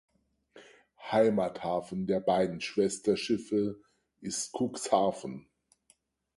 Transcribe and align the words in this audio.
Heimathafen 1.11 2.07
der 2.07 2.21
beiden 2.21 2.59
Schwesterschiffe 2.59 3.79
ist 4.19 4.51
Cuxhaven. 4.51 5.47